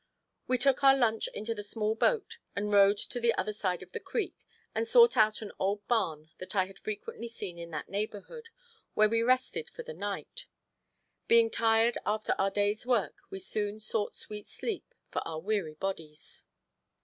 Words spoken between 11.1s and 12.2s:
Being tired